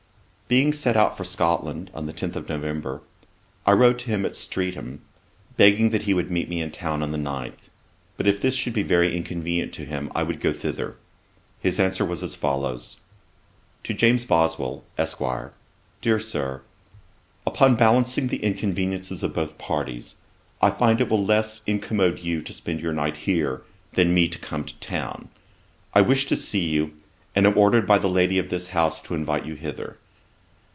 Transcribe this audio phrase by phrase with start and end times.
[0.51, 2.99] Being to set out for Scotland on the 10th of November,
[3.65, 4.99] I wrote to him at Streatham,
[5.55, 7.69] begging that he would meet me in town on the 9th;
[8.17, 10.97] but if this should be very inconvenient to him, I would go thither.
[11.61, 12.99] His answer was as follows:
[13.83, 15.21] 'To JAMES BOSWELL, ESQ.
[16.01, 16.61] 'DEAR SIR,
[17.47, 20.17] 'Upon balancing the inconveniences of both parties,
[20.61, 23.61] I find it will less incommode you to spend your night here,
[23.93, 25.29] than me to come to town.
[25.93, 26.91] I wish to see you,
[27.37, 29.97] and am ordered by the lady of this house to invite you hither.